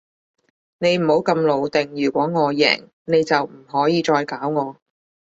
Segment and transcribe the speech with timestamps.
[0.79, 4.77] 你唔好咁老定，如果我贏，你就唔可以再搞我